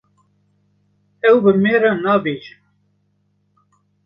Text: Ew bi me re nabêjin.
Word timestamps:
Ew 1.29 1.35
bi 1.43 1.51
me 1.61 1.73
re 1.81 1.91
nabêjin. 2.03 2.61